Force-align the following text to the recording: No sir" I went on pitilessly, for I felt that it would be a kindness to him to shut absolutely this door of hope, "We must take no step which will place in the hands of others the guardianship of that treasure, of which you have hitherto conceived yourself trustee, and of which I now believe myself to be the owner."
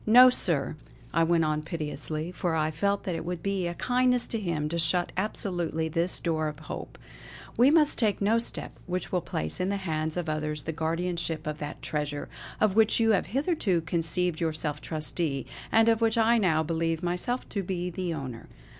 No 0.07 0.31
sir" 0.31 0.77
I 1.13 1.23
went 1.23 1.45
on 1.45 1.61
pitilessly, 1.61 2.31
for 2.31 2.55
I 2.55 2.71
felt 2.71 3.03
that 3.03 3.13
it 3.13 3.23
would 3.23 3.43
be 3.43 3.67
a 3.67 3.75
kindness 3.75 4.25
to 4.29 4.39
him 4.39 4.67
to 4.69 4.79
shut 4.79 5.11
absolutely 5.15 5.89
this 5.89 6.19
door 6.19 6.47
of 6.47 6.57
hope, 6.61 6.97
"We 7.55 7.69
must 7.69 7.99
take 7.99 8.19
no 8.19 8.39
step 8.39 8.71
which 8.87 9.11
will 9.11 9.21
place 9.21 9.59
in 9.59 9.69
the 9.69 9.77
hands 9.77 10.17
of 10.17 10.27
others 10.27 10.63
the 10.63 10.71
guardianship 10.71 11.45
of 11.45 11.59
that 11.59 11.83
treasure, 11.83 12.29
of 12.59 12.75
which 12.75 12.99
you 12.99 13.11
have 13.11 13.27
hitherto 13.27 13.81
conceived 13.81 14.41
yourself 14.41 14.81
trustee, 14.81 15.45
and 15.71 15.87
of 15.87 16.01
which 16.01 16.17
I 16.17 16.39
now 16.39 16.63
believe 16.63 17.03
myself 17.03 17.47
to 17.49 17.61
be 17.61 17.91
the 17.91 18.11
owner." 18.11 18.47